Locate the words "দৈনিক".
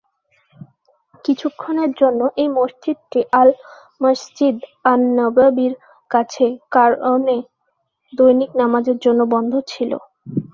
8.13-8.51